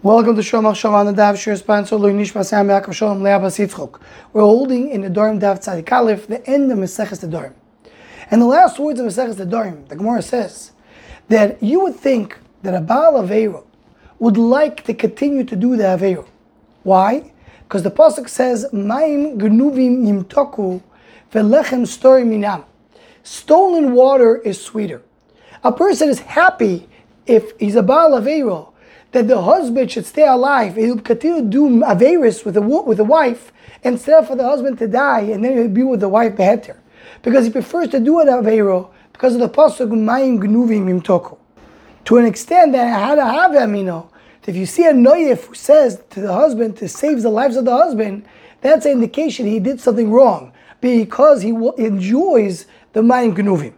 [0.00, 4.00] Welcome to Shomach Shalom, the Dav Shir sponsor Lui Nishma Sam Yaakov Shalom Leabas Yitzchok.
[4.32, 7.54] We're holding in the Dorim Daf Tzadik Aleph the end of Maseches the Dorim.
[8.30, 10.70] And the last words of Maseches Dorim, the Gemara says
[11.26, 13.66] that you would think that a Baal Aveiro
[14.20, 16.28] would like to continue to do the Aveiro.
[16.84, 17.32] Why?
[17.64, 20.80] Because the Pasuk says, Maim Gnuvim Yimtoku
[21.32, 22.64] Velechem Stori Minam.
[23.24, 25.02] Stolen water is sweeter.
[25.64, 26.88] A person is happy
[27.26, 28.74] if he's a Baal Aveiro
[29.12, 30.76] that the husband should stay alive.
[30.76, 34.78] He'll continue to do Averis with a, with a wife instead of for the husband
[34.78, 36.80] to die and then he'll be with the wife beheter.
[37.22, 41.38] Because he prefers to do an Aveiro because of the Pasuk Mayim Gnuvim Yimtoku.
[42.04, 44.08] To an extent that had to have Amino,
[44.46, 47.66] if you see a Noyef who says to the husband to save the lives of
[47.66, 48.24] the husband,
[48.62, 53.74] that's an indication he did something wrong because he enjoys the Mayim Gnuvim.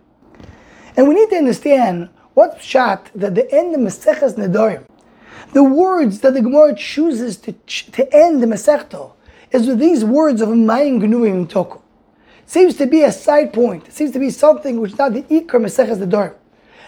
[0.96, 4.84] And we need to understand what shot that the end of Maseches Nedarim,
[5.52, 9.12] the words that the Gemara chooses to, to end the Masechto,
[9.50, 11.80] is with these words of Mayim Gnuvim Toku.
[12.46, 13.88] Seems to be a side point.
[13.88, 16.34] It seems to be something which is not the Ikar Maseches Nedarim.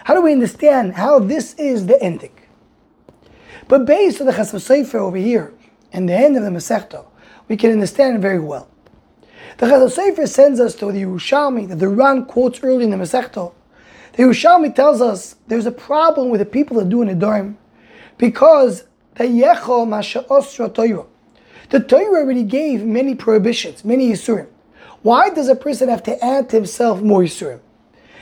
[0.03, 2.37] How do we understand how this is the ending?
[3.67, 5.53] But based on the Chasam Sofer over here
[5.93, 7.05] and the end of the Masechto,
[7.47, 8.67] we can understand very well.
[9.57, 12.97] The Chasam Sofer sends us to the Yerushalmi that the Ran quotes early in the
[12.97, 13.53] Masechto.
[14.13, 17.55] The Yerushalmi tells us there's a problem with the people that do an Adorim
[18.17, 21.05] because the Yecho Masha Torah.
[21.69, 24.47] The Torah already gave many prohibitions, many Yisurim.
[25.01, 27.59] Why does a person have to add to himself more Yisurim?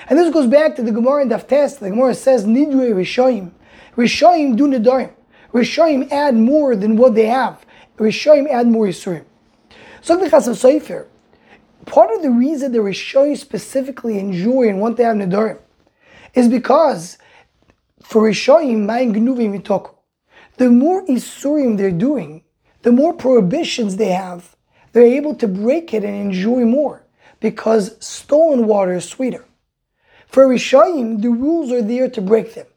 [0.09, 1.79] And this goes back to the Gemara in Daftes.
[1.79, 3.51] The Gemara says, Nidre Rishoim.
[3.95, 5.13] Rishoim do Nidarim.
[5.53, 7.65] Rishoim add more than what they have.
[7.97, 9.25] Rishoim add more Yisurim.
[10.01, 11.07] So the Chasam Sofer,
[11.85, 15.59] part of the reason the Rishoim specifically enjoy and want to have Nidarim
[16.33, 17.17] is because
[18.11, 19.89] for Rishoim, Mayim Gnuvim
[20.57, 22.43] the more Isurim they're doing,
[22.81, 24.57] the more prohibitions they have,
[24.91, 27.05] they're able to break it and enjoy more
[27.39, 29.45] because stolen water is sweeter.
[30.27, 32.67] For Rishayim, the rules are there to break them.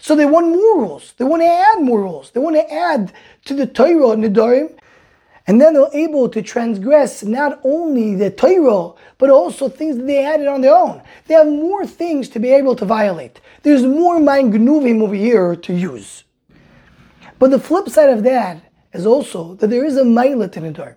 [0.00, 1.14] So they want more rules.
[1.18, 2.32] They want to add more rules.
[2.32, 3.12] They want to add
[3.44, 4.76] to the Torah and Nidarim.
[5.50, 10.24] And then they're able to transgress not only the Torah, but also things that they
[10.24, 11.02] added on their own.
[11.26, 13.40] They have more things to be able to violate.
[13.64, 16.22] There's more Mayim Gnuvim over here to use.
[17.40, 18.62] But the flip side of that
[18.92, 20.94] is also that there is a Mailah to Nidarim.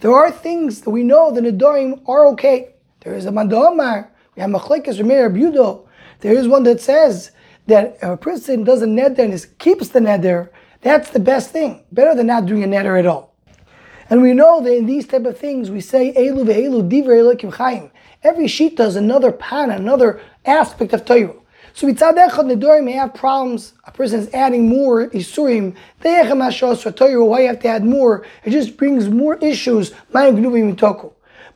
[0.00, 2.74] There are things that we know the Nidarim are okay.
[3.00, 5.88] There is a Mandamar, we have Machlekes Remeir Budo.
[6.18, 7.30] There is one that says
[7.66, 10.50] that a person does a neder and keeps the neder,
[10.82, 11.86] that's the best thing.
[11.90, 13.29] Better than not doing a neder at all.
[14.10, 17.52] And we know that in these type of things we say Elu ve'elu divrei elokim
[17.52, 17.92] chaim.
[18.24, 21.36] Every sheet does another pan, another aspect of Torah.
[21.72, 23.74] So mitzad echad nedorim may have problems.
[23.84, 25.76] A person is adding more isurim.
[26.02, 27.24] Torah.
[27.24, 28.26] Why you have to add more?
[28.44, 29.92] It just brings more issues.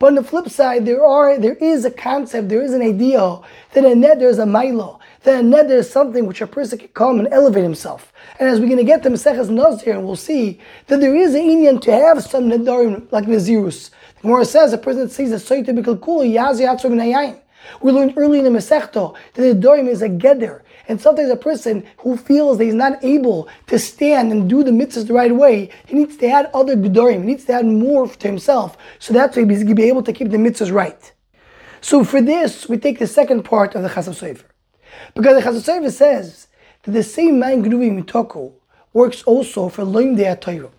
[0.04, 3.38] But on the flip side, there are there is a concept, there is an idea
[3.72, 6.88] that a neder is a milo, that a neder is something which a person can
[6.88, 8.12] come and elevate himself.
[8.38, 11.40] And as we're going to get to Maseches Nazir, we'll see that there is an
[11.40, 13.88] inyan to have some nedarim like Nazirus.
[14.16, 17.40] The Gemara says a person that sees a soy typical kula yazi atzor minayin.
[17.80, 20.62] We learned early in the Masechto that the Dorim is a geder.
[20.86, 24.70] And sometimes a person who feels that he's not able to stand and do the
[24.70, 27.20] mitzvahs the right way, he needs to add other Gedorim.
[27.20, 28.76] He needs to add more to himself.
[28.98, 31.12] So that's why he's be able to keep the mitzvahs right.
[31.80, 34.44] So for this, we take the second part of the Chasam Sofer.
[35.14, 36.48] Because the Chasam Sofer says
[36.82, 38.52] that the same man Gnuvi Mitoko
[38.92, 40.70] works also for the Torah.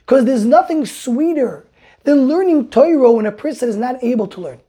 [0.00, 1.66] Because there's nothing sweeter
[2.04, 4.60] than learning Torah when a person is not able to learn.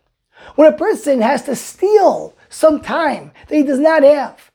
[0.55, 4.51] When a person has to steal some time that he does not have,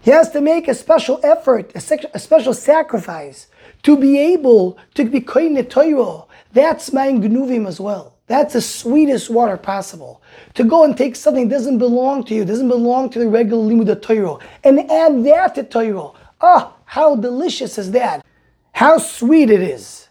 [0.00, 3.48] he has to make a special effort, a, sec- a special sacrifice
[3.82, 6.24] to be able to be koine Torah.
[6.52, 8.14] That's my gnuvim as well.
[8.26, 10.22] That's the sweetest water possible.
[10.54, 13.64] To go and take something that doesn't belong to you, doesn't belong to the regular
[13.64, 16.12] limud Torah, and add that to Torah.
[16.40, 18.24] Ah, how delicious is that?
[18.72, 20.08] How sweet it is.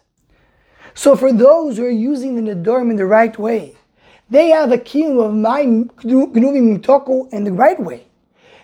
[0.94, 3.76] So for those who are using the Nadorim in the right way,
[4.30, 8.04] they have a kiyum of my gnuvim mitoko in the right way.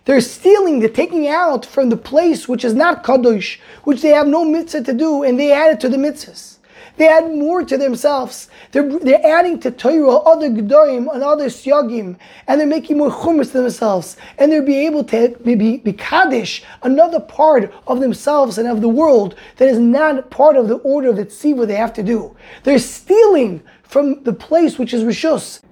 [0.04, 4.26] They're stealing, they're taking out from the place which is not kadosh, which they have
[4.26, 6.58] no mitzvah to do, and they add it to the mitzvahs.
[6.96, 8.48] They add more to themselves.
[8.70, 13.50] They're, they're adding to Torah other gedorim and other syagim, and they're making more chumas
[13.52, 18.68] to themselves, and they'll be able to be, be kaddish another part of themselves and
[18.68, 21.92] of the world that is not part of the order of the tziva they have
[21.94, 22.36] to do.
[22.62, 25.62] They're stealing from the place which is rishus.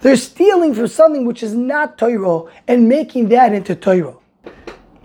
[0.00, 4.14] They're stealing from something which is not Torah and making that into Torah.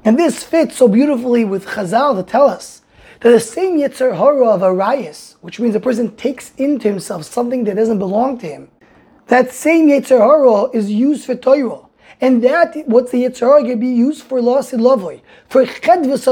[0.06, 2.82] And this fits so beautifully with Chazal to tell us
[3.32, 7.76] the same Yetzer Hara of Arias, which means a person takes into himself something that
[7.76, 8.70] doesn't belong to him,
[9.28, 11.82] that same Yetzer Hara is used for Torah.
[12.22, 16.26] And that, what's the Yetzer Hara can be used for loss and lovely, for chedvus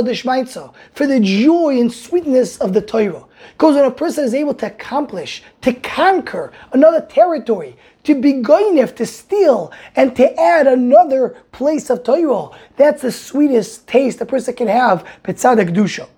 [0.94, 3.26] for the joy and sweetness of the Torah.
[3.54, 8.96] Because when a person is able to accomplish, to conquer another territory, to be goynef,
[8.98, 14.54] to steal, and to add another place of Torah, that's the sweetest taste a person
[14.54, 16.13] can have, Petzadek.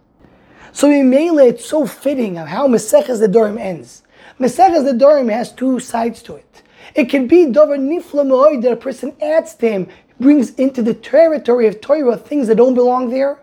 [0.76, 4.04] So in Mele, it's so fitting of how Maseches the Dorim ends.
[4.38, 6.64] Maseches the Dorim has two sides to it.
[6.94, 9.88] It can be Dover Nifla that a person adds to him,
[10.20, 13.40] brings into the territory of Torah things that don't belong there.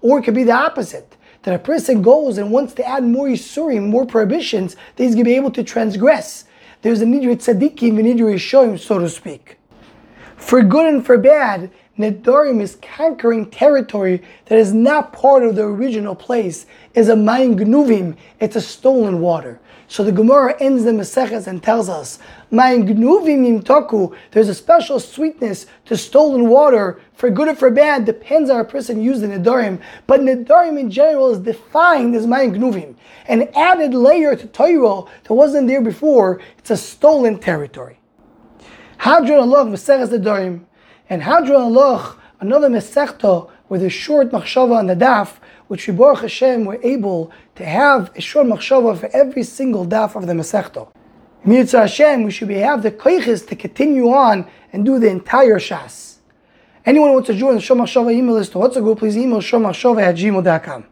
[0.00, 3.28] Or it could be the opposite that a person goes and wants to add more
[3.28, 6.46] Yisurim, more prohibitions, that he's going to be able to transgress.
[6.80, 9.58] There's a Nidri Tzadikim and a Nidri Yishoim, so to speak.
[10.38, 15.62] For good and for bad, Nedarim is conquering territory that is not part of the
[15.62, 19.60] original place, is a Mayim Gnuvim, it's a stolen water.
[19.86, 22.20] So the Gemara ends the Maseches and tells us,
[22.52, 28.04] Mayim Gnuvim Toku, there's a special sweetness to stolen water, for good or for bad,
[28.04, 32.56] depends on a person used in Nedarim, but Nedarim in general is defined as Mayim
[32.56, 32.94] Gnuvim.
[33.26, 37.98] An added layer to Torah that wasn't there before, it's a stolen territory.
[38.98, 40.66] Hadran Alach Maseches Nedarim,
[41.10, 46.20] and Hadran Alach, another Masechta with a short machshava on the daf, which we Baruch
[46.20, 50.88] Hashem were able to have a short machshava for every single daf of the Masechta.
[51.44, 55.58] Mitzvah Hashem, we should be, have the koiches to continue on and do the entire
[55.58, 56.18] Shas.
[56.86, 59.16] Anyone who wants to join the Shom Machshava email list to what's a go, please
[59.16, 60.84] email shomachshava at gmail.com.